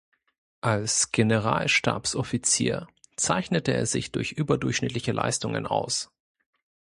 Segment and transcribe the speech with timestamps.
[0.61, 6.09] Als Generalstabsoffizier zeichnete er sich durch überdurchschnittliche Leistungen aus.